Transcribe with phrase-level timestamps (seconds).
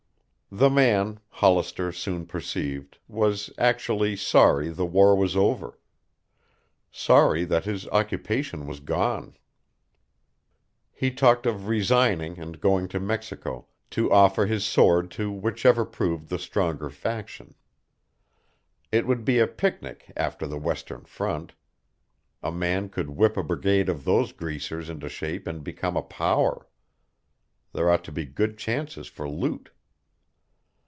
[0.53, 5.79] The man, Hollister soon perceived, was actually sorry the war was over,
[6.91, 9.37] sorry that his occupation was gone.
[10.91, 16.27] He talked of resigning and going to Mexico, to offer his sword to whichever proved
[16.27, 17.55] the stronger faction.
[18.91, 21.53] It would be a picnic after the Western Front.
[22.43, 26.67] A man could whip a brigade of those greasers into shape and become a power.
[27.71, 29.69] There ought to be good chances for loot.